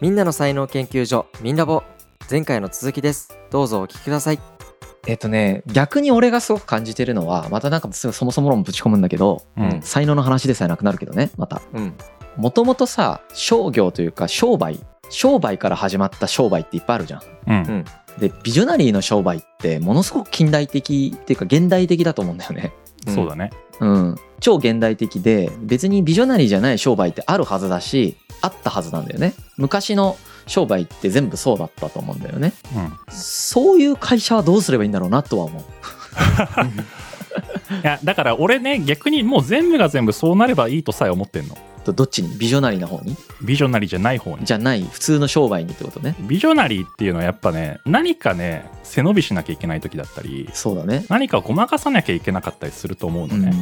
[0.00, 1.82] みんなの才能研究所みんなぼ
[2.30, 3.36] 前回の続きです。
[3.50, 4.38] どうぞお聞きください。
[5.08, 9.82] えっとね逆に俺がすごく感じてるのはまたなんかそもそも論ぶち込むんだけどうん。
[9.82, 11.62] 才能の話でさえなくなるけどねまた。
[11.72, 11.94] うん。
[12.36, 14.78] もともとさ商業というか商売。
[15.10, 17.22] 商売から始まった商売っていっぱいあるじゃん。
[17.48, 17.84] うん。
[18.20, 22.72] でビジョナリーの商売ってものすごく近代的っていうか現代的だと思うんだよね
[23.14, 23.50] そうだね。
[23.80, 24.16] うん。
[24.40, 29.34] 超現代的で別にビジョナリーじゃない商売ってあるはずだしあったはずなんだよね。
[29.56, 32.52] 昔の商売って全部そうだったと思うんだよね。
[32.74, 32.92] うん。
[33.12, 35.62] そういう会社はどうすればいいんだろうなとは思う。
[37.82, 41.56] いやだから俺ね逆にもう全部が全部そうなればいいとさえ思ってんの
[41.88, 43.16] どどっちにビジョナリーな方に？
[43.42, 44.44] ビジョナリーじゃない方に。
[44.44, 46.14] じゃない普通の商売にってことね。
[46.20, 51.06] ビジョナリーっていうのはやっぱね何かね背伸びしなきゃいけない時だったりそうだね。
[51.08, 53.42] 何かをごまかさなきゃいけなかったりすると思うのうん。
[53.42, 53.52] ね、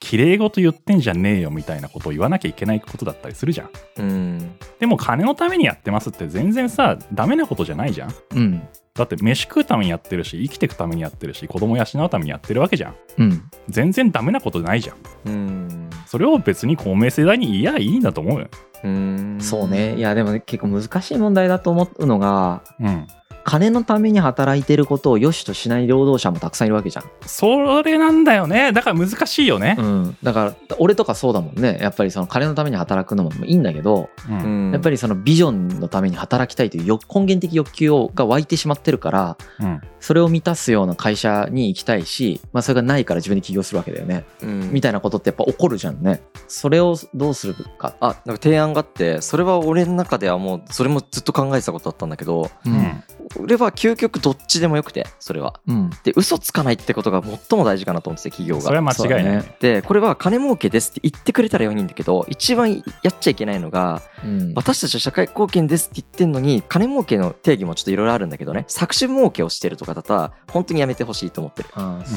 [0.00, 3.70] 綺麗事言ってんじゃねえよみたいなことを言わなきゃいけないことだったりするじゃん。
[3.98, 4.56] うん。
[4.78, 8.14] でも金のためにやってますって全然さダメなことじゃないじゃん。
[8.34, 8.62] うん
[8.96, 12.94] だって飯食うためにやってるし生きていくためにやってるし子供養うためにやってるわけじゃん。
[13.18, 13.50] うん。
[13.68, 14.96] 全然ダメなことないじゃん。
[15.26, 15.90] うん。
[16.06, 18.48] それを別に公明正大に言いやいいんだと思うよ。
[18.84, 19.96] うんそうね。
[19.96, 23.06] いやでも結構難しい問題だと思うのがうん
[23.46, 27.04] 金のために働いてることを良しとしない労働者もたくさんいるわけじゃん。
[27.26, 28.72] それなんだよね。
[28.72, 29.76] だから難しいよね。
[29.78, 31.78] うん、だから俺とかそうだもんね。
[31.80, 34.38] やっぱりその金のために働くのもいいんだけど、うん。
[34.40, 39.80] うんやっぱりそのビジョンのために働きたいという欲根源的欲求をが湧いてしまってるからうん。
[40.00, 44.72] それを満たすような会社に行きたいし、まあ、それがないから自分で起業するわけだよね、うん。
[44.72, 46.20] みたいなことってやっぱ起こるじゃんね。
[46.48, 47.94] それをどうするか。
[48.00, 53.02] あなんか提案があってそれは俺の中ではもうそれもずっと考えてたことだったんだけどううん
[53.40, 55.60] 俺は究極どっちでもよくてそれは。
[55.66, 55.90] うん。
[56.04, 64.52] で嘘つかないってことが最も大事かなと思ってて企業それはが間違いない、そうでこれは金儲けですって言ってくれたらいいんだけど一番やっちゃいけないのがうん。
[64.54, 68.64] 私たちは社会貢献ですって言ってんのに金儲けの定義もちょっといろいろあるんだけどね。
[68.68, 71.68] 搾取儲けをしてるとかだったら本当にやめてほしいと思ってる。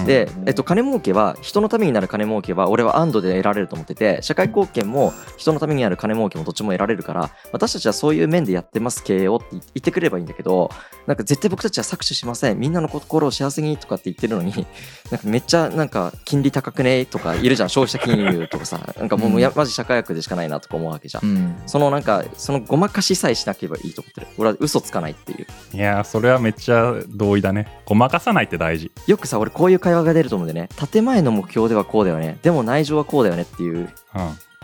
[0.05, 10.69] で、えっと、金儲けは人のためになる金儲けは俺は安堵で得られると思ってて社会貢献も人のためになる金儲けもどっちも得られるから私たちはそういう面でやってます経営をって言ってくればいいんだけど
[11.09, 12.59] なんか絶対僕たちは搾取しません。
[12.59, 14.53] みんなの心を幸せにとかって言ってるのに
[15.09, 17.69] なんかめっちゃなんか金利高くねとかいるじゃん。
[17.69, 18.79] 消費者金融とかさ。
[18.95, 21.25] なんかもうやマジ社会悪でしかないなとか思うわけじゃん。
[21.25, 21.55] うん。
[21.65, 24.27] そのなんかそのごまかしさえしなければいいと思ってる。
[24.37, 25.47] 俺は嘘つかないっていう。
[25.73, 27.67] いやーそれはめっちゃ同意だね。
[27.85, 28.91] ごまかさないって大事。
[29.07, 30.69] よくさ俺こういう会話が出ると思うんでね。
[30.91, 32.37] 建前の目標ではこうだよね。
[32.43, 33.77] でも内情はこうだよねっていう。
[33.77, 33.89] うん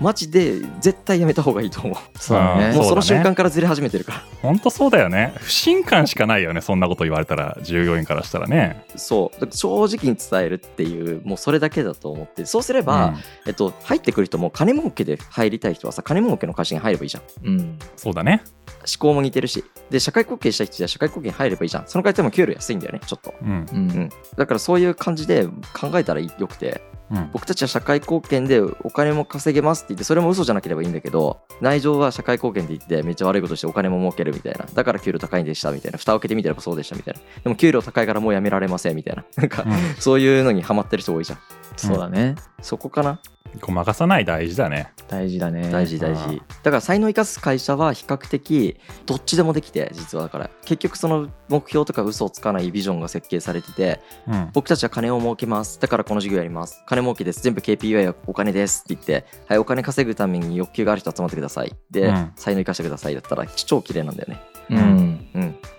[0.02, 2.20] マジで絶対やめた方がいいと思う。
[2.20, 2.76] そうだね。
[2.76, 4.24] もうその瞬間からずれ始めてるから。
[4.42, 5.34] ほんとそうだよね。
[5.38, 7.58] 不信感しかないよねそんなこと言われたら。
[7.62, 8.84] 従業員からしたらね。
[8.98, 9.48] そう。
[9.56, 12.46] 正直に伝えるっていうもうそれだけだと思って。
[12.46, 13.18] そうすれば、うん。
[13.48, 17.48] えっと、入ってくる人も金儲けで入りたい人はさ金儲けの会社に入ればいいじゃん。
[17.48, 17.80] うん。
[17.96, 18.44] そうだね。
[18.80, 19.64] 思考も似てるし。
[19.90, 21.88] で社会貢献したい人は社会貢献に入ればいいじゃん。
[21.88, 23.34] その会社も給料安いんだよねちょっと。
[23.42, 23.78] うんうん。
[23.78, 24.10] うん。
[24.36, 27.30] だからそういう感じで考えたらよくてうん。
[27.34, 34.66] 僕たちは社会貢献でお金も稼げますって言ってそれも嘘じゃなければいいんだけど内情は社会貢献で言ってめっちゃ悪いことしてお金も儲けるみたいな。
[34.66, 35.98] だから給料高いんでしたみたいな。
[35.98, 37.20] 蓋を開けてみたらそうでしたみたいな。
[37.44, 39.26] でも給料高いからもうやめられませんみたいな。
[39.36, 39.74] なんか、うん。
[40.00, 41.40] そういうのにハマってる人多いじゃん。
[41.78, 42.36] そうだね。
[42.62, 43.20] そこかな
[43.62, 44.92] ごまかさない大事だね。
[45.08, 45.70] 大事だね。
[45.72, 46.18] 大事大うん。
[46.18, 50.50] 事だから才能を生かす会社は比較的どっちでもできて実はだから。
[50.66, 54.50] 結局その目標とか嘘をつかないビジョンが設計されててうん。
[54.54, 55.80] 僕たちは金を儲けます。
[55.80, 56.84] だからこの事業やります。
[56.86, 57.42] 金儲けです。
[57.42, 61.74] 全部 KPI はお金ですって言ってはいお金稼ぐために欲求がある人集まってください。
[61.92, 62.32] で、うん。
[62.36, 64.40] 才能生かしてくださいだったら超綺麗なんだよね。
[64.70, 65.15] うんうん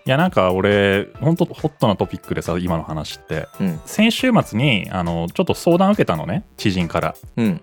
[0.07, 3.49] いやなんか俺ほんとホットなトピックでさ今の話って。
[3.61, 3.81] うん。
[3.85, 7.15] 先週末にあのちょっと相談受けたのね知人から。
[7.37, 7.61] うん。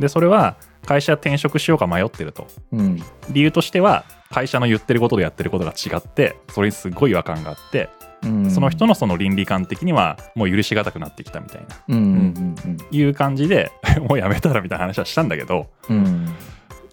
[0.00, 2.46] でそれは会社転職しようか迷ってると。
[2.72, 3.02] うん。
[3.30, 7.90] 理由としては会社の言ってることとやってることが違ってそれにすごい違和感があって
[8.22, 8.50] うん。
[8.50, 11.76] その人のその倫理観的にはもう許しがたくなってきたみたいな。
[11.88, 12.56] うん
[12.90, 13.70] いう感じで
[14.08, 15.66] もうやめたらみたいな話はしたんだけど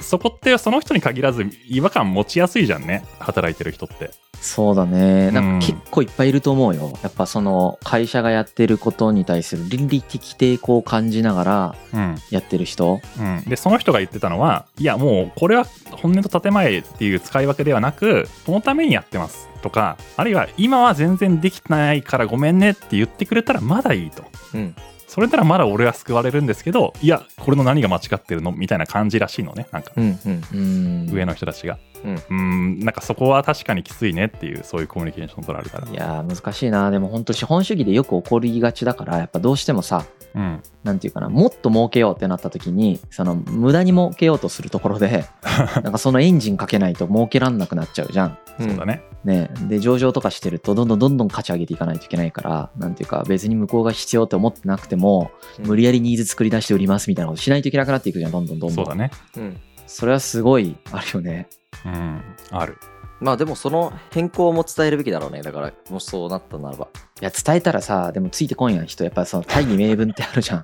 [0.02, 4.12] そこってその人に限らず違和感持ちやすいじゃんね働いてる人って
[4.42, 5.32] そうだね。
[5.32, 5.58] なうん。
[5.58, 6.98] んか結構いっぱいいると思うよ。
[7.04, 12.16] やっぱその会社がやってることに対する倫理的抵抗を感じながらうん。
[12.30, 13.02] やってる人。
[13.20, 19.50] うん、でその人が言ってたのはいやもうこれは本音と建前っていう使い分けではなくこのためにやってます。
[19.62, 24.24] とかあるいは今は全然できてないからごめんねって言ってくれたらまだいいと。
[24.54, 24.76] うん。
[25.08, 28.52] それならまだ俺は救われるんですけどいやこれの何が間違ってるの？
[28.52, 29.92] みたいな感じらしいのねなんか。
[29.98, 31.10] うんうんうん。
[31.12, 32.24] 上の人たちがうん。
[32.30, 32.80] うん。
[32.80, 35.90] なんかそこは確かにきついねっていうそういうコミュニケーション取られたら。
[35.90, 36.90] いやー難しいな。
[36.92, 40.06] でも本当資本主義でよく起こりがちだからやっぱどうしてもさ
[40.36, 40.62] うん。
[40.84, 45.26] なんていうかなもっと儲けようってなった時にその無駄に儲けようとするところで
[45.84, 48.38] なんかそのエンジンかけないと儲けらんなくなっちゃうじゃん。
[48.60, 49.04] そうだね。
[49.24, 55.68] ね、で上場とかしてるとどんどんどんどん価値上げていかないといけないからなんていうか別に向こうが必要って思ってなくてもうん。
[55.68, 58.76] 無理やりニーズ作り出して売りますみたいなことしないといけなくなっていくじゃんどんどんどんどん。
[58.76, 59.12] そうだね。
[59.36, 59.58] うん
[59.90, 61.50] それはすごいあるよね。
[61.84, 62.22] うん
[62.52, 62.78] ある。
[63.20, 65.42] まあでもその変更も伝えるべきだろうね。
[65.42, 66.88] だからもしそうなったならば。
[67.22, 69.04] いや伝えたらさでもついてこんやん人。
[69.04, 70.60] やっぱその大義名分ってあるじゃん。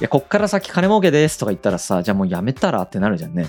[0.00, 3.48] やこっから先金儲けですとか言ったらさじゃあもうやめたらってなるじゃんね。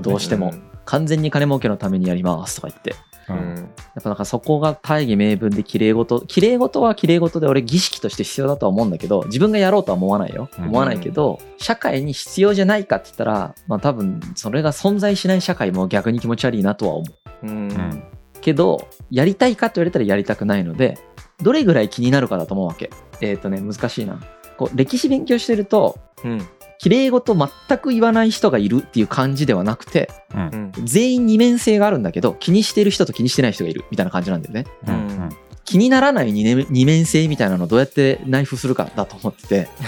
[0.00, 0.54] どうしても。
[0.86, 2.94] 完全に金儲けのためにやりますとか言って
[3.30, 3.54] ううん。
[3.54, 10.48] んやっぱなんかそこが大義名分で綺麗事綺麗事は綺麗事で俺儀式として必要だとは思うんだけど自分がやろうとは思わないよ。
[10.58, 10.64] うん。
[10.68, 17.04] 思わないけど、社会に必要じゃないかって言ったらまあ多分それが存在しない社会も逆に気持ち悪いなとは思
[17.42, 17.46] う。
[17.46, 17.68] うん。
[17.68, 18.02] うん
[18.40, 20.96] けどやりたいかって言われたらやりたくないので
[21.42, 22.90] どれぐらい気になるかだと思うわけ。
[23.20, 24.20] えっ、とね難しいな。
[24.56, 26.48] こう歴史勉強してるとうん
[26.78, 30.40] 綺麗事全く言わない人がいるっていう感じではなくてうん。
[30.40, 30.86] うん。
[30.86, 34.64] 全員二面性があるんだけど気にしてる人と気にしてない人がいるみたいな感じなんだよね。
[34.86, 34.94] うん。
[34.94, 35.28] うん。
[35.64, 39.68] 気にならない二面二面性みたいなのをどうやって内封するかだと思ってて。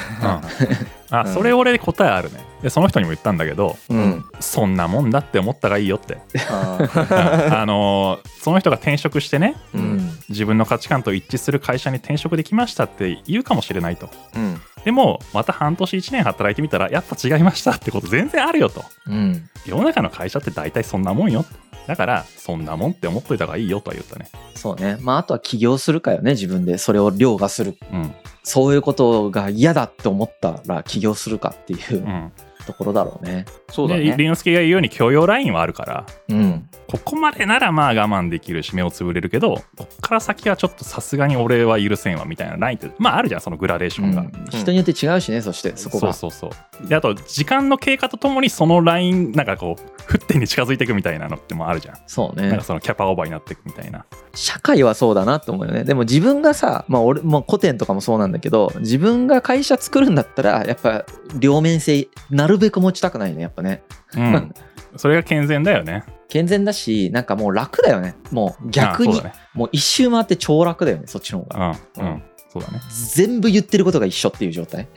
[1.12, 2.44] あそれ俺答えあるね。
[2.62, 4.25] でその人にも言ったんだけどうん。
[4.40, 6.19] そんなもんだって思ったがいいよって。
[6.50, 6.78] あ
[7.62, 10.10] あのーその人が転職してねううんん。
[10.28, 14.08] 自分の価値観と一致する会社に転職できましたって言うかもしれないと。
[14.34, 18.85] うんでもまた半年1年働いてみたらやっぱ違いましたってこと全然あるよと。
[19.06, 19.49] うん。
[19.67, 21.44] 世の中の会社って大体そんなもんよ
[21.87, 24.31] だからそんなもんって思っといた方がいいよとは言ったね。
[24.55, 24.97] そうね。
[25.00, 26.79] まああとは起業するかよね自分で。
[26.79, 27.77] それを凌駕する。
[27.93, 28.15] うん。
[28.43, 32.32] そういうことが嫌だって思ったら起業するかっていううん。
[32.67, 33.44] ところだろうね。
[33.44, 34.03] でそうだね。
[34.17, 36.06] 凛之介が言うように許容ラインはあるから。
[36.29, 46.12] うんここまでならまあ我慢できるし目をつぶれるけどこっから先はちょっとさすがに俺は許せんわみたいなラインってまああるじゃんそのグラデーションが、人によって違うしねそしてそこが。
[46.12, 46.88] そうそうそう。
[46.88, 51.96] であと時間の経過とともにそのラインなんかこう沸点に近づいていくみたいなのってもあるじゃん。
[52.06, 52.48] そうね。
[52.48, 54.04] なんかそのキャパオーバーになっていくみたいな。
[54.34, 55.84] 社会はそうだなと思うよね。
[55.84, 61.04] でも自分がさまあ俺も古典とかもそうなんだけど自分が会社作るんだったらやっぱ
[61.38, 63.82] 両面性なるべく持ちたくないねやっぱね。
[64.16, 64.54] うん。
[64.96, 68.15] それが健全だよね健全だしなんかもう楽だよね。
[68.31, 69.23] もう逆に。
[69.23, 69.32] ね。
[69.53, 71.77] もう一周回って超楽だよねそっちの方が。
[71.99, 72.23] うんうん。
[72.49, 72.81] そうだね。
[73.15, 74.88] 全部言ってることが一緒っていう状態。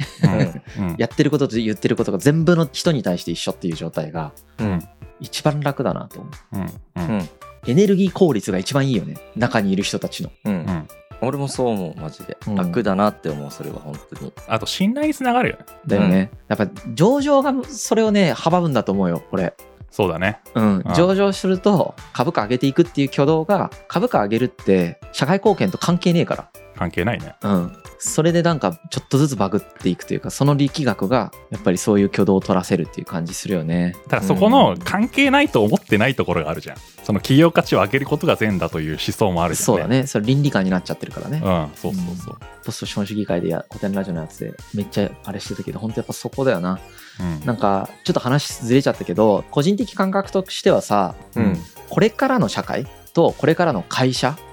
[0.78, 0.96] うんうん。
[1.00, 4.80] やってることと言ってることが全部の人に対して一緒っていう状態がうん。
[5.20, 6.58] 一番楽だなと思う。
[6.58, 7.18] うんうん。
[7.18, 7.30] うん
[7.66, 10.30] エネルギー効率が一番いいよね中にいる人たちの。
[10.44, 10.54] うん。
[10.54, 10.88] うん。
[11.22, 12.38] 俺もそう思うマジで。
[12.46, 12.56] うん。
[12.56, 14.34] 楽だなって思うそれは本当に。
[14.48, 15.66] あと信頼につながるよね。
[15.88, 19.54] だよね、やっぱ上場がそれをね阻むんだと思うよこれ
[19.94, 20.40] そうだね。
[20.56, 20.82] うん。
[20.86, 27.36] あ、上場すると株価上げていくっていう挙動が株価上げるって社会貢献と関係ねえか関係ないね。
[27.42, 33.96] ら、うん、それでなんかちょっとずつバグっていくというかその力学がやっぱりそういう挙動を取らせるっていう感じするよね。
[34.10, 36.78] ただそこの関係ないと思ってないところがあるじゃん。
[37.04, 40.08] その企業価値を上げることが善だという思想もあるじゃんそうだね。
[40.08, 41.30] それ倫理観になっちゃってるから。
[41.30, 42.38] ね、うんそうそうそう。
[42.66, 46.80] ポスト資本主義会でや古典ラジオのやつでめっちゃあれしてたけど本当やっぱそこだよな。
[47.20, 47.46] うん。
[47.46, 51.58] なんかちょっと話ずれちゃったけど個人的感覚としてはさうん。
[51.90, 54.53] これからの社会とこれからの会社うんうん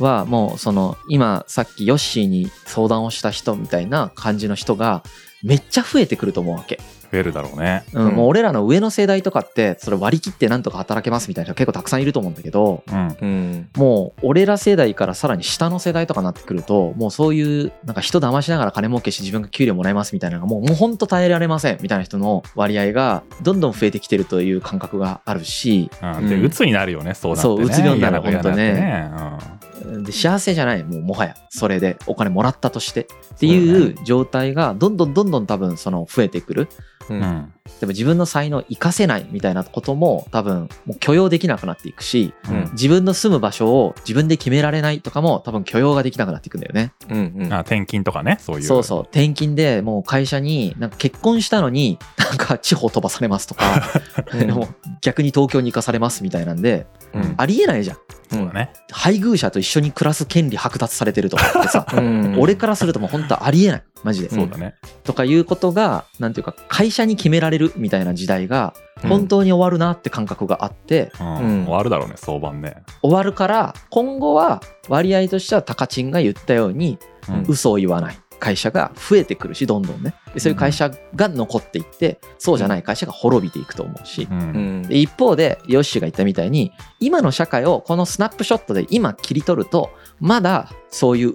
[0.00, 5.02] はもうその今さっきヨッシーに相談をした人みたいな感じの人が
[5.44, 6.80] めっちゃ増えてくると思うわけ、
[7.12, 7.84] 増えるだろうね。
[7.92, 8.14] うんうん。
[8.14, 13.16] もう俺らの上の世代とかってそれ割り切ってなんとか働けますみたいな人結構たくさんいると思うんだけどうん。
[13.20, 13.68] うん。
[13.76, 25.90] もう俺ら世代からさらに下の世代とかになってくるともうそういうなんか人騙しながら金儲けして自分が給料もらえますみたいなのがもうもうほんと耐えられませんみたいな人の割合がどんどん増えてきてるという感覚があるし。
[26.02, 27.56] うんでうん鬱になるよねそうなってね。
[27.56, 29.63] そう鬱病になる嫌ほんとね嫌なって
[30.02, 31.34] で幸せじゃないもうもはや。
[31.50, 36.68] それでお金もらったとしてっていう状態がどんどんどんどん多分その増えてくる。
[37.10, 42.70] うんでも自分の才能を生かせないみたいなことも多分もう許容できなくなっていくしうん。
[42.72, 46.92] 自分の住む場所を自分で決められないとかも多分許容ができなくなっていくんだよね。
[47.08, 47.52] うんうん。
[47.52, 48.62] あ転勤とかねそういう。
[48.64, 49.00] そうそう。
[49.04, 53.82] 転勤でもう会社になんか結婚したのになんか地方飛ばされますとか
[54.34, 54.66] うん。
[55.00, 57.34] 逆に東京に行かされますみたいなんでうん。
[57.38, 57.96] ありえないじゃん。
[58.30, 58.74] そうだね。
[58.92, 62.36] 配偶者と一緒に暮らす権利剥奪されてるとかってさうん。
[62.38, 64.74] 俺からするともう本当ありえないマジで、そうだね。
[65.02, 71.26] とかいうことがなんていうか会社に決められるみたいな時代が本当に終わるなって感覚があって、うん。
[71.26, 71.64] うん。
[71.64, 72.84] 終わるだろうね相場ね。
[73.02, 77.44] 終わるから今後は割合としてはタカチンが言ったようにうん。
[77.48, 78.18] 嘘を言わない。
[78.40, 80.14] 会社が増えてくるしどんどんね。
[80.34, 84.28] でそういう会社が残っていってそうじゃない会社が滅びていくと思うし。
[84.30, 84.86] ううん。
[84.90, 86.70] 一方でヨッシーが言ったみたいに
[87.00, 91.32] 今の社会をこのスナップショットで今切り取るとまだそういう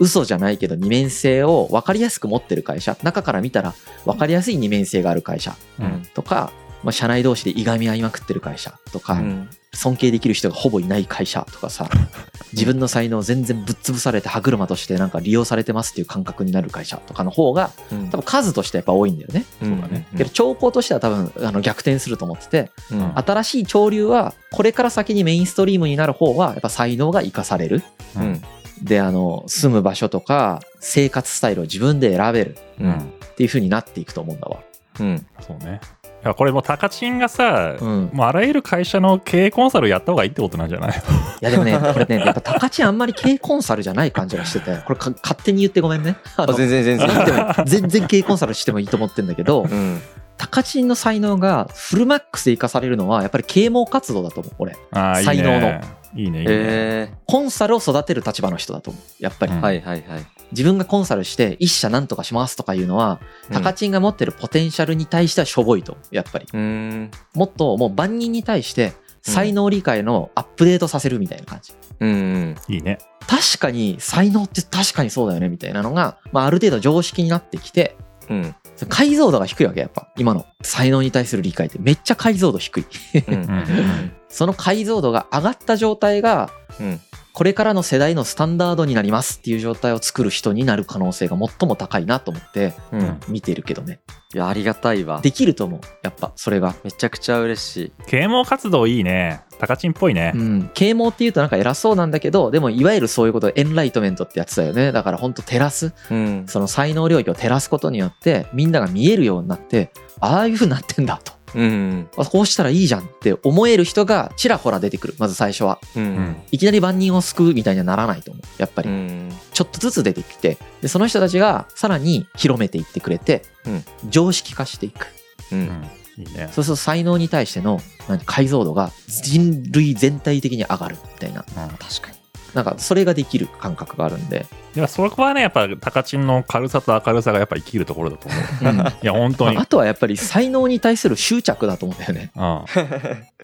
[0.00, 2.96] 嘘嘘じゃないけど二面性を分かりやすく持ってる会社。
[3.02, 5.54] 中から見たら分かりやすい二面性がある会社。
[5.78, 6.02] うん。
[6.14, 6.52] とか、
[6.82, 8.78] まあ、社内同士でいがみ合いまくってる会社。
[8.92, 9.50] とか、うん。
[9.72, 11.88] 尊敬できる人がほぼいない会社とかさ
[12.52, 18.08] 自分の才能を全然ぶっ潰されて歯車としてなんか利用されてますっていう感覚になる会社とかの方がうん。
[18.10, 19.44] 多分数としてやっぱ多いんだよね。
[19.60, 20.08] そうだね。
[20.16, 23.12] けど兆候としては多分あの逆転すると思っててうん。
[23.16, 27.84] 新しい潮流はこれから先にメインストリームになる方はやっぱ才能が生かされる。
[28.16, 28.42] うんうん
[28.82, 32.90] であの住む場所とか生活スタイルを自分で選べるううん。
[32.90, 32.98] んっ
[33.36, 34.58] ていう風になっていくと思うんだわ。
[35.00, 35.26] うん。
[35.40, 35.80] そうね。
[36.22, 40.92] いやこれもうタカチンがさ、うん、もうあらゆる会社の経営コンサルやった方がいいってことなんじゃない？
[40.92, 40.94] い
[41.40, 46.16] やでもね これねやっぱ高知あんまり経営コンサルじゃない感じがしててこれか勝手に言ってごめんね。
[46.56, 47.54] 全然全然。
[47.64, 50.00] 全然経営コンサルしてもいいと思ってんだけどうん。
[50.36, 54.76] 高知の才能がフルマックスで生かされるのはやっぱり啓蒙活動だと思う俺。
[54.92, 55.24] あーいいね。
[55.24, 55.68] 才能の。
[55.68, 55.80] いい
[56.14, 59.02] ねいいね、えコンサルを育てる立場の人だと思う。
[59.22, 59.58] やっぱり、うん。
[59.58, 60.26] ーはいはいはい。
[60.52, 63.62] 自分がコンサルして一社なんとかしますとかいうのはうん。
[63.62, 66.46] 高知が持ってるポテンシャルに対してはしょぼいとやっぱり。
[66.52, 67.10] うーん。
[67.34, 71.72] もっともう万人に対して才能理解のアップデートさせるみたいな感じ。
[72.00, 72.56] うんうん。
[72.68, 72.98] いいね。
[73.26, 77.96] 確かに才能って確かにそうだよねみたいなのが、まあ、ある程度常識になってきて
[78.28, 78.54] うん。
[78.88, 80.08] 解像度が低いわけやっぱ。
[80.16, 82.84] 今の才能に対する理解ってめっちゃ解像度低い。
[83.28, 87.00] うん その解像度が上がった状態がうん。
[87.32, 93.00] これからの世代のスタンダードになりますっていう状態を作る人になる可能性が最も高いなと思ってうん。
[93.00, 94.00] うん見てるけどね。
[94.34, 95.20] いやありがたいわ。
[95.20, 95.80] できると思う。
[96.02, 96.74] やっぱそれが。
[96.84, 97.92] めちゃくちゃ嬉しい。
[98.06, 99.42] 啓蒙活動いいね。
[99.58, 100.70] タカチンっぽいね、うん。
[100.74, 104.92] 啓蒙っていうとなんか偉そうなんだけどでもいわゆるそういうことエンライトメントってやつだよね。
[104.92, 105.92] だから本当照らす。
[106.10, 106.44] うん。
[106.48, 112.08] その才能領域を照らすことによってみんなが見えるようになってああいう風になってんだとうん。
[112.16, 115.14] あこうしたらいいじゃんって思える人がちらほら出てくる。
[115.18, 115.78] まず最初は。
[115.96, 116.06] ううん。
[116.16, 118.44] んいきなり万人を救うみたいにはならないと思う。
[118.58, 118.88] やっぱり。
[118.88, 119.32] うん。
[119.52, 120.58] ちょっとずつ出てきて。
[120.80, 123.84] でその人たちがさらに広めていってくれて、うん。
[124.08, 125.06] 常識化していく。
[125.52, 125.62] ううん。
[125.62, 126.48] んいいね。
[126.52, 131.40] そうすると才能に対しての何解像度が人類全体的に上がるみたいな。
[131.40, 131.68] うん。
[131.76, 132.19] 確かに
[132.54, 138.36] なんかそれができる感覚があるんで、いやそこはねやっぱタカチンの軽さと明るさがやっぱ生きるところだと思
[138.72, 138.74] う。
[138.74, 138.86] うん。
[138.86, 142.30] いや本当に、あとはやっぱり才能に対する執着だと思うんだよね。
[142.36, 142.64] うん。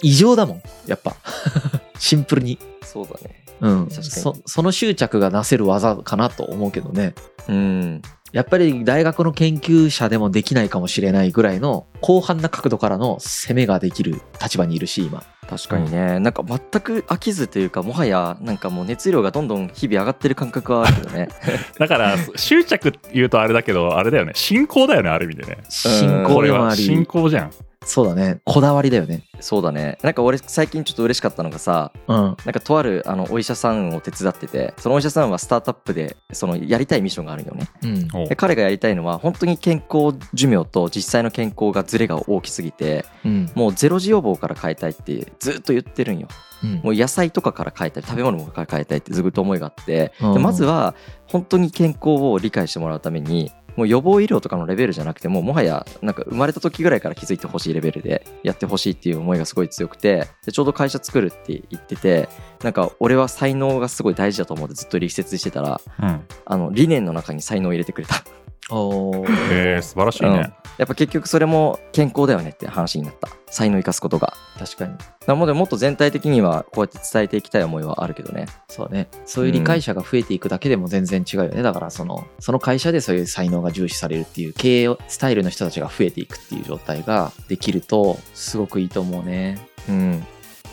[0.02, 1.16] 異常だもんやっぱ。
[1.98, 2.58] シンプルに。
[2.82, 3.44] そうだね。
[3.60, 3.88] うん。
[3.88, 4.10] 確かに。
[4.10, 7.14] そその執着がなせる技かなと思うけどね。
[7.48, 8.02] うん
[8.32, 15.22] やっぱり大学の研究者でもできないかもしれないぐらいの広範な角度からの攻めができる立場にいるし今。
[15.48, 21.28] 確かにね、なんか全く飽きずというかもはやなんかもう熱量がどんどん日々上がってる感覚はあるけどね。
[21.78, 24.32] だから執着って言うとあれだけどあれだよね。
[24.34, 25.58] 信仰だよねある意味でね。
[25.68, 27.50] 信仰でもあは信り仰じゃん
[27.86, 28.40] そうだね。
[28.44, 29.22] こだわりだよね。
[29.40, 29.96] そうだね。
[30.02, 32.16] なんか俺最近ちょっと嬉しかったのがさうん。
[32.16, 37.68] なんかとあるあのお医者さんを手伝っててそのお医者さんはスタートアップでそのやりたいミッションがあるよね。
[37.82, 38.08] うん。
[38.28, 43.50] で彼がやりたいのは本当に健康寿命と実際の健康がズレが大きすぎてうん。
[43.54, 46.26] もうゼロ時予防から変えたいってずっと言ってるんよ。
[46.64, 46.80] うん。
[46.82, 50.32] もう野菜とかから変えたい食べ物から変えたいってずっと思いがあってうん。
[50.34, 50.96] でまずは
[51.28, 62.28] 本当に健康を理解してもらうためにもう予防医療とかのレベルじゃなくてもうもはやなんか生まれた時ぐらいから気づいてほしいレベルでやってほしいっていう思いがすごい強くてでちょうど会社作るって言ってて
[62.62, 66.26] なんか俺は才能がすごい大事だと思ってずっと力説してたらうん。
[66.44, 68.22] あの理念の中に才能を入れてくれた
[68.70, 69.26] おー。
[69.50, 73.28] えー、素晴らしいね、やっぱ結局それも健康だよねって話になった。
[73.48, 74.34] 才能を生かすことが。
[74.58, 74.94] 確かに。
[75.26, 78.46] なのでもっと全体的にはこうやって伝えていきたい思いはあるけどね。
[78.68, 79.08] そうね。
[79.24, 81.62] そういう理解者が増えていくだけでも全然違うよね。
[81.62, 89.58] だからそのその会社でそういう才能が重視されるっていう経営スタイルの人たちが増えていくっていう状態ができるとすごくいいと思うね。
[89.88, 90.26] うん。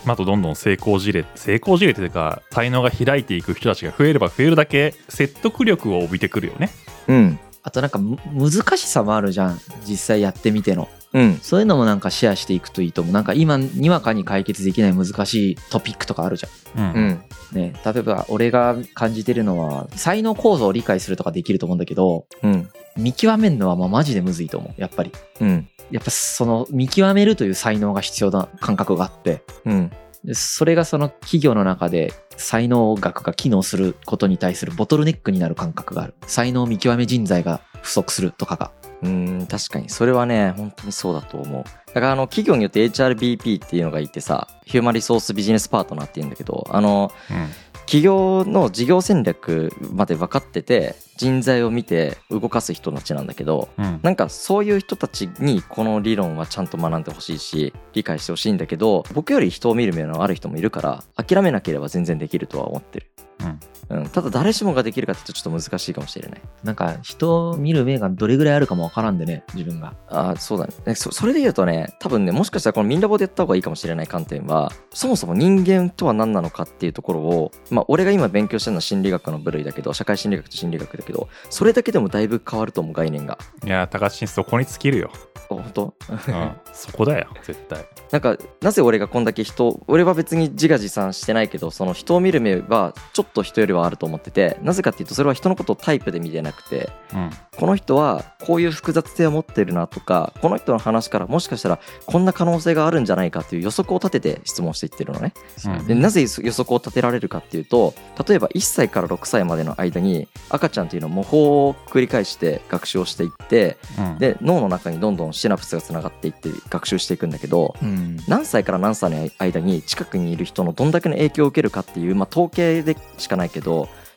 [0.05, 6.71] あとどんどん成功事例成功事例というか才能が開いていく人たちが増えれば増えるだけ説得力を帯びてくるよね。
[7.07, 9.60] うんあとなんかむ難しさもあるじゃん。
[9.88, 10.89] 実際やってみての。
[11.13, 11.39] うん。
[11.41, 13.13] そういうのもなんかシェアしていくといいと思う。
[13.13, 16.93] なんか今にわかに解決できない難しいトピックとかあるじゃん。
[16.96, 17.24] うん、うん。
[17.53, 22.70] ね、例えば俺が感じてるのは才能構造を理解するとかできると思うんだけどうん。
[22.98, 24.82] 見極めるのはまあマジでむずいと思う。
[24.82, 25.12] やっぱり。
[25.39, 25.70] うん。
[25.91, 29.43] やっぱその見極めるという才能が必要な感覚があって。
[29.65, 29.89] うん。
[29.89, 29.96] で
[30.32, 36.13] それがその企業の中で才能学が機能することに対するボトルネックになる感覚がある。
[36.25, 38.72] 才能見極め人材が不足するとかが。
[39.01, 39.89] うん確かに。
[39.89, 41.63] それはね本当にそうだと思う。
[41.88, 47.50] だからあの企業によって HRBP っていうのがいてさヒューマンリソースビジネスパートナーっていうんだけどあのうん
[47.85, 53.99] 企業の事業戦略まで分かってて人材を見て動かす人たちなんだけどうん。
[54.01, 63.07] なんかそういう人たちにこの理論はちゃんと学んでほしいし理解してほしいんだけど僕より人を見る目のある人もいるから諦めなければ全然できるとは思ってる。
[63.41, 63.59] うん
[63.89, 66.41] うん、ただ誰しもができるかっていうとちょっと難しいかもしれない。
[66.63, 69.93] なんか人を見る目がどれぐらいあるかもわからんでね自分が。
[70.07, 70.73] あーそうだね。
[70.85, 83.37] ねそそれで言うとね多分ねもしかしたらこのミンラボでやった方がいいかもしれない観点はそもそも人間とは何なのかっていうところをまあ俺が今勉強してるのは心理学の部類だけど社会心理学と心理学だけどそれだけでもだいぶ変わると思う概念が。
[83.65, 85.93] いや高橋そこに尽きるよ、あ本当？
[86.09, 87.85] うん、そこだよ絶対。
[88.11, 97.30] なんかなぜ俺がこんだけ人俺は別に自画自賛してないけどその人を見る目はちょっと人よりはあると思っててなぜかっていうとそれは人のことをタイプで見てなくてうん。
[97.58, 105.34] この人はこういう複雑性を持ってるなとかこの人の話からもしかしたらこんな可能性があるんじゃないかっていう予測を立てて質問していってるのね。
[105.65, 105.88] うん。
[105.88, 107.94] でなぜ予測を立てられるかっていうと
[108.27, 114.18] 例えば1歳から6歳までの間に赤ちゃんっていうのは模倣を繰り返して学習をしていってうん。
[114.18, 118.18] で脳の中にどんどんシナプスがつながっていって学習していくんだけどうん。
[118.27, 123.62] 何歳から何歳の間に近くにいる人のどんだけの影響を受けるかっていう、まあ、統計でしかないけど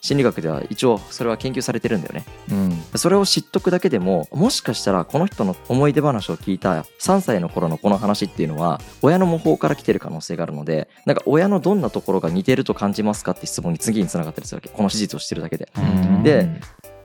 [0.07, 2.25] 心理学では一応それは研究されてるんだよね。
[2.51, 2.99] うん。
[2.99, 14.69] それを知っとくだけでももしかしたらこの人の思い出話を聞いた3歳の頃のこの話っていうのは親の模倣から来てる可能性があるのでなんか親のどんなところが似てると感じますかって質問に次につながったりするわけ。
[14.69, 15.69] この事実を知ってるだけで。
[15.77, 16.23] うん。
[16.23, 16.49] で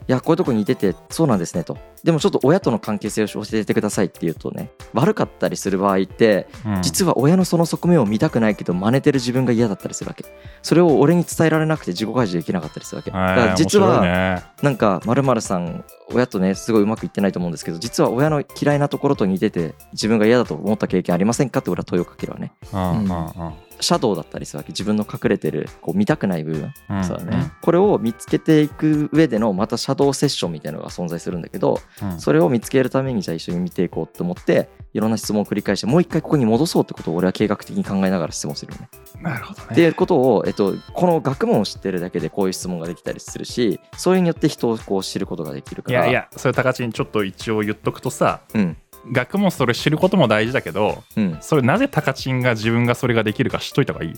[0.08, 1.78] いやこういうとこ似ててそうなんですねと。
[2.02, 6.82] でもちょっと親との関係性を教えてくださいって言うとね悪かったりする場合ってうん。
[6.82, 10.24] 実は親のその側面を見たくないけど真似てる自分が嫌だったりするわけ。
[10.62, 13.10] それを俺に伝えられなくて自己開示できなかったりするわけ。
[13.10, 14.42] だから実はね。
[14.62, 22.52] なんか〇〇さん親とねすごいうまくいってないと思うんですけど実は親の嫌いなところと似てて自分が嫌だと思った経験ありませんかって俺は問いをかけるわね。
[22.72, 22.96] うんうん。
[22.96, 24.68] うんシャドウだったりするわけ。
[24.70, 26.72] 自分の隠れてるこう見たくない部分。
[26.90, 27.04] うん。
[27.04, 27.52] そうだね。
[27.60, 32.20] これを見つけていく上でのまたシャドウセッションみたいなのが存在するんだけどうん。
[32.20, 38.88] それを見つけるためにじゃあ一緒に見ていこうと思っていろんな質問を繰り返してもう一回ここに戻そうってことを俺は計画的に考えながら質問するよね。
[39.20, 39.68] なるほどね。
[39.72, 46.00] っていうことを、えっと、この学問を知ってるだけでこういう質問ができたりするしそれによって人をこう知ることができるから。
[46.02, 48.76] いやいやそれ高知にちょっと一応言っとくとさうん
[49.10, 51.38] 学問それ知ることも大事だけどうん。
[51.40, 54.14] それなぜ高知が自分がそれができるか知っといた方がいい？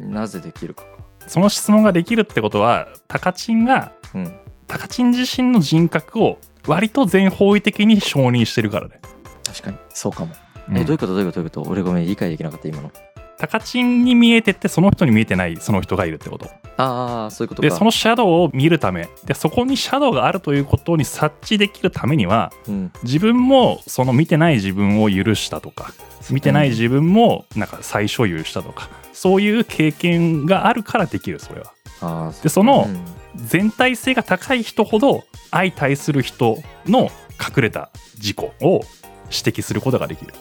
[0.00, 0.84] なぜできるか。
[1.26, 4.32] その質問ができるってことは高知がうん。
[4.66, 9.00] 高知自身の人格を割と全方位的に承認してるからね、
[9.46, 9.76] 確かに。
[9.90, 10.34] そうかも。
[10.68, 10.78] うん。
[10.78, 11.14] えどういうこと？
[11.14, 11.40] どういうこと？
[11.40, 11.70] どういうこと？
[11.70, 12.90] 俺ごめん理解できなかった今の
[13.46, 16.50] 高知に見えててその人に見えてないその人がいるってこと。
[16.76, 17.68] ああそういうことか。
[17.68, 22.92] でそのシャドウを見るためでそこにシャドウがあるということに察知できるためにはうん。
[23.02, 25.92] 自分もその見てない自分を許したとか
[26.30, 31.72] 見てない自分もなんか再所有したとかそういう経験があるからできるそれは。
[32.00, 33.04] あーでそのうん
[33.36, 38.82] 全体性が高い人ほど相対する人の隠れた事故を
[39.24, 40.34] 指摘することができる。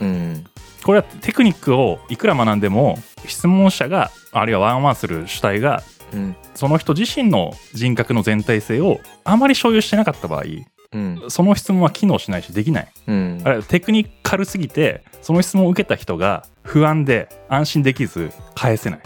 [0.00, 0.46] うん
[0.84, 6.36] これはテクニックをいくら学んでも質問者があるいはワンワンする主体がうん。
[6.54, 10.44] その人自身の人格の全体性をあまり所有してなかった場合
[10.92, 11.22] うん。
[11.28, 12.88] その質問は機能しないしできない。
[13.06, 13.40] うん。
[13.44, 19.00] あれテクニカルすぎてその質問を受けた人が不安で安心できず返せない。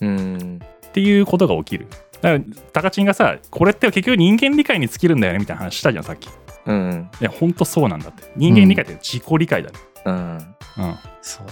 [0.00, 0.60] うん。
[0.86, 1.88] っていうことが起きる。
[2.22, 6.26] だから高知がさこれって結局人間理解に尽きるんだよねみたいな話したじゃんさっき。
[6.26, 6.30] い
[6.66, 7.10] うん。
[7.20, 8.22] やほんとそうなんだって。
[8.36, 9.78] 人間理解って自己理解だね。
[10.06, 11.46] うんうん、そう。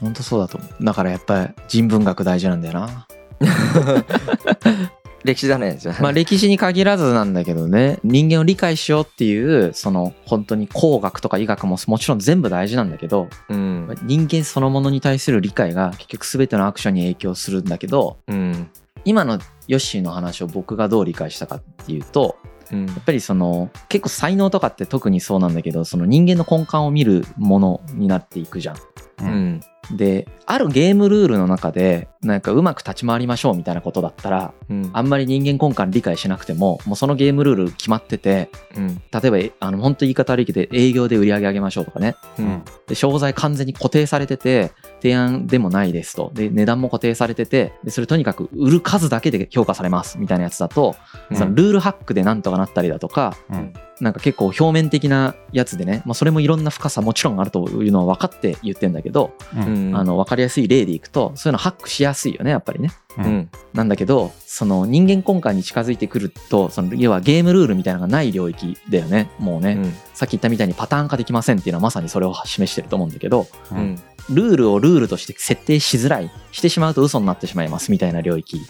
[0.00, 0.84] 本当そうだと思う。
[0.84, 3.06] だからやっぱり人文学大事なんだよな。
[5.24, 6.02] 歴史だねじゃあ。
[6.02, 13.96] まあ歴史に限らずなんだけどね人間を理解しようっていうその本当に工学とか医学ももちろん全部大事なんだけどうん。
[14.02, 18.70] 人間そのものに対する理解が結局全てのアクションに影響するんだけどうん。
[19.04, 22.36] 今のヨッシーの話を僕がどう理解したかっていうと
[22.72, 28.76] うんやっぱりその結構才能とかって特にそうなんだけどその人間の根幹を見るものになっていくじゃん。
[29.20, 29.60] うん
[29.96, 34.90] であるゲームルールの中でなんかうまく立ち回りましょうみたいなことだったらうん。
[34.92, 39.02] あんまり人間根幹理解しなくてももうそのゲームルール決まっててうん。
[39.12, 42.16] 例えばえあの本当言い方悪いけど営業で売り上げ上げましょうとかね。
[42.38, 42.62] うん。
[42.86, 46.30] で商材完全に固定されてて提案でもないですと。
[46.34, 50.96] で値段も固定されててでそれとにかく売る数だけで評価されますみたいなやつだと、
[51.34, 53.72] そのルールハックでなんとかなったりだとかうん。
[54.00, 62.90] なんか結構表面的なやつでね、まあ、それもいろんな深さもちろんあるというのは分かって言ってんだけど、うんうんあの分かりやすい例でいくとそういうのハックしやすいよねやっぱりね。
[63.18, 63.50] ううんん。
[63.74, 69.92] なんだけどその人間根幹に近づいてくるとその要はゲームルールみたいなのがない領域だよねもうね、うん。
[70.14, 73.98] さっき言ったみたいにパターン化できませんっていうのはまさにそれを示してると思うんだけどうん。
[74.30, 78.60] ルールをルールとして設定しづらいしてしまうと嘘になってしまいますみたいな領域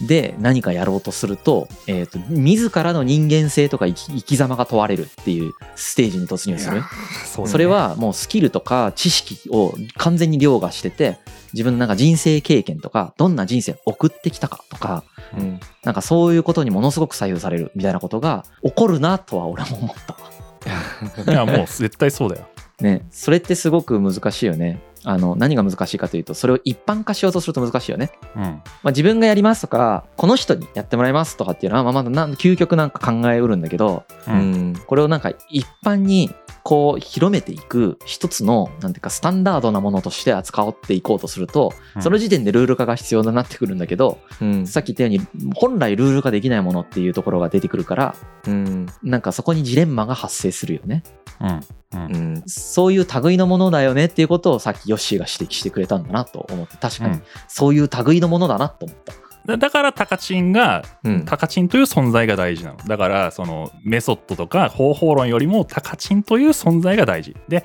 [0.00, 6.82] で何かやろうとすると,、えー、と自らの人間性とか生き生き様が問われるっていうステージに突入する。
[7.24, 7.48] そね。
[7.48, 11.18] それはもうスキルとか知識を完全に凌駕してて
[11.52, 15.04] 自分のなんか人生経験とかどんな人生を送ってきたかとか
[15.38, 15.60] うん。
[15.84, 20.14] なんかそういうことにものすごく左右されるみたいなことが起こるなとは俺も思った。
[20.14, 20.18] わ。
[21.28, 22.46] いやもう絶対そうだよ。
[22.80, 24.80] ね、それってすごく難しいよね。
[25.04, 28.10] あの何が難しいかというとそれを一般化しようとすると難しいよね。
[28.36, 28.42] うん。
[28.42, 34.76] まあ、自分がやりますとかこの人にやってもらいますとかっていうのはまあまだなん究極なんか考えうるんだけどううんん。
[34.86, 36.30] これをなんか一般に
[36.64, 42.02] こう広めていく一つのなんていうかスタンダードなものとして扱っていこうとするとうん。
[42.02, 44.66] その時点でルール化が必要になってくるんだけどうん。
[44.66, 48.86] さっき言ったように本来ルール化できないものっていうところが出てくるからうん。
[49.02, 51.02] なんかそこにジレンマが発生するよね。
[51.38, 51.60] うん。
[51.92, 52.16] うん。
[52.16, 52.42] うん。
[52.46, 59.12] そういう類のものだよねっていうことをさっきヨッシーが指摘してくれたんだなと思って確かにそういう類のものだなと思った。
[59.46, 61.24] だだからタカチンがうん。
[61.24, 62.78] タカチンという存在が大事なの。
[62.78, 67.36] だからそのメソッドとか方法論よりもタカチンという存在が大事。
[67.48, 67.64] で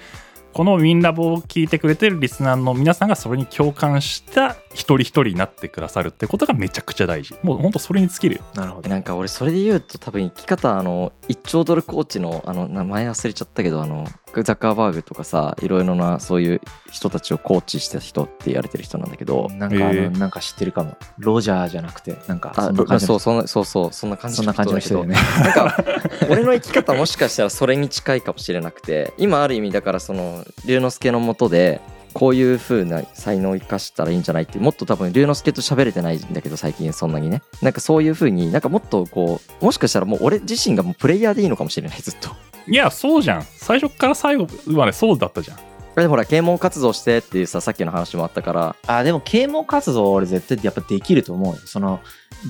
[0.54, 8.90] このウィンラボを聞いてくれてるリスナーの皆さんがそれに共感した一人一人になってくださるってことがめちゃくちゃ大事もうほんとそれに尽きるよなるほど。
[8.90, 20.98] なんか俺それで言うと多分生き方あの1兆ドルコーチのあの名前忘れちゃったけどあのザッカーバーグとかさいろいろなそういう人たちをコーチした人って言われてる人なんだけどなんかあの、えーなんか知ってるかも。
[21.18, 25.16] ロジャーじゃなくて、なんかあそんな感じのそうそんなそうそうそんな感じそんな感じの人だよね。
[25.42, 25.84] なんか
[26.30, 31.82] 俺の生き方もしかしたらそれに近いかもしれなくて今ある意味だからその龍之介のもとで
[32.14, 37.42] こういう風な才能を生かしたらいいんじゃないってもっと多分龍之介と喋れてないんだけど最近そんなにね。
[37.62, 42.30] なんかそういう風になんかもっとこうもしかしたらもう俺自身がもうプレイヤーでいいのかもしれないずっと。
[42.68, 43.44] いやそうじゃん。
[43.44, 45.70] 最初から最後までそうだったじゃん。
[45.96, 48.76] でもほら啓蒙活動してっていうささっきの話もあったから。
[48.88, 51.60] あ、でも啓蒙活動は俺絶対やっぱできると思うよ。
[51.66, 52.00] その、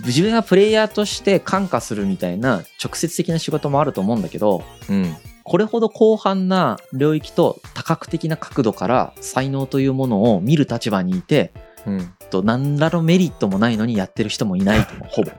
[0.05, 5.15] 自分がプレイヤーとして感化するみたいな直接的な仕事もあると思うんだけど、うん
[5.49, 11.51] これほど広範な領域と多角的な角度から才能というものを見る立場にいて、
[11.87, 12.13] うん。
[12.29, 15.31] と何らのメリットもないのにやってる人もいないと思う ほぼ。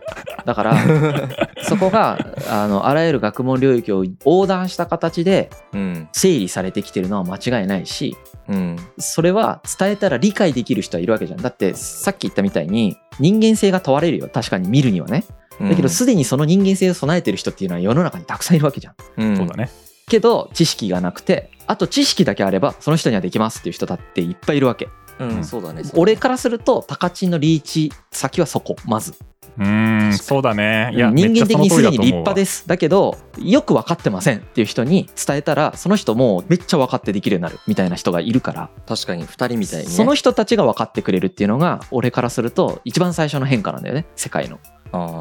[0.45, 0.77] だから
[1.63, 2.19] そこが
[2.51, 6.09] あのあらゆる学問領域を横断した形でうん。
[6.13, 8.17] 整理されてきてるのは間違いないし
[8.49, 8.77] うん。
[8.99, 11.39] それは伝えたら理解できる人はいるわけじゃん。
[11.41, 14.29] だってさっき言ったみたいに人間性が問われるよ。
[14.33, 15.25] 確かに見るにはね。
[15.61, 18.95] だけどすでにその人間性を備えてる人っていうのは世の中にたくさんいるわけじゃん。
[19.19, 19.37] うん。
[19.37, 19.71] そうだね
[20.11, 24.89] けど知識がなくてあと知識だけあればその人にはできますっていう人だっていっぱいいるわけ。
[25.21, 25.83] うんそうだね。
[25.95, 29.15] 俺からすると高知のリーチ先はそこまず。
[29.59, 30.91] うーんそうだね。
[30.95, 32.67] いや人間的にすでに立派でです。
[32.67, 39.93] だけどよく分かってませんっていう人に伝えたらその人もめっちゃ分かってできるようになるみたいな人がいるから、確かに2人みたいにね。
[39.93, 44.07] その人たちが分かってくれるっていうのが俺からすると一番最初の変化なんだよね。
[44.17, 44.59] 世界の。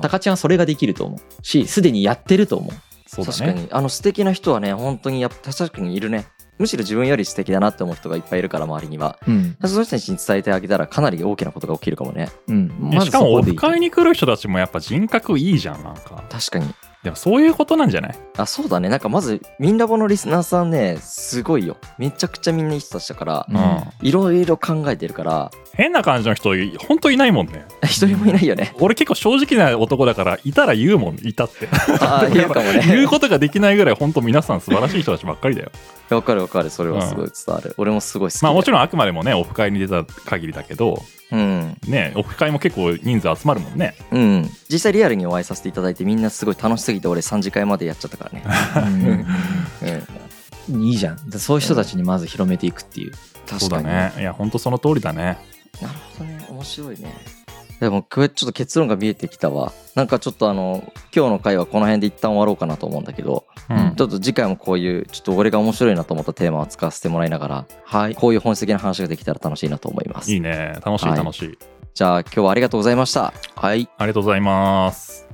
[0.02, 1.20] 高知はそれができると思う。
[1.46, 3.68] しすでにやってると思うそうだ確かねに。
[3.72, 6.28] あの素敵な人はね本当にやっぱ確かにいるね。
[6.60, 9.18] むしろ自分より素敵だなって思う人がいっぱいいるから周りには。
[9.26, 12.30] うん、その人たちに伝えてあげたらかなり大きなことが起きるかもね。
[12.48, 13.66] うん、まずしかもオフそこでいいと。
[13.66, 16.24] 思う会に来る人たちもやっぱ人格いいじゃんなんか。
[16.30, 16.68] 確かに
[17.04, 18.16] でもそういうことなんじゃない？
[18.38, 18.90] あそうだね。
[18.90, 21.78] なんかまずミンラボのリスナーさんねすごいよ。
[21.98, 26.50] めちゃくちゃみんないい人たちだからういろいろ考えてるから変な感じの人
[26.88, 27.66] 本当いないもんね。
[27.86, 28.74] 一人もいないよね。
[28.82, 31.70] 俺結構正直な男だからいたら言うもんいたって。
[32.02, 32.84] ああ 言うかもね。
[32.86, 35.72] 言うことができないぐらい本当皆さん素晴らしい人たちばっかりだよ。
[36.10, 36.70] わかるわかる。
[36.70, 40.98] それはすごい伝わる、俺もすごい好きろまあもちろんあくまでもねオフ会に出た限りだけどん
[41.32, 41.78] うん。
[41.88, 43.96] ねオフ会も結構人数集まるもんね。
[44.12, 44.50] うん。
[44.70, 48.44] 実際リアルにお会いさせていただいてみんなすごい楽しすぎて俺3次会までやっちゃったからね。
[48.76, 49.26] うん。
[50.74, 50.86] うん。
[50.90, 51.18] いいじゃん。
[51.32, 53.14] そういう人たちにまず広めていくっていう。
[53.58, 54.14] そうだ確かにね。
[54.20, 55.38] いや本当その通りだね。
[55.82, 56.46] なるほどね。
[56.50, 57.14] 面白いね。
[57.80, 59.72] でもこれちょっと結論が見えてきたわ。
[59.96, 63.96] なんかちょっとあの今日の回はこの辺で一旦終わろうかなと思うんだけどうん。
[63.96, 68.16] ちょっと次回もこういうちょっと俺が面白いなと思ったテーマを使わせてもらいながらはい。
[68.16, 70.32] こういう本質的な話ができたら楽しいなと思います。
[70.32, 70.80] いいね。
[70.86, 71.18] 楽しいはい。
[71.18, 71.58] 楽しい、
[71.94, 73.34] じゃあ今日はありがとうございました。
[73.56, 73.90] はい。
[73.98, 75.29] ありがとうございます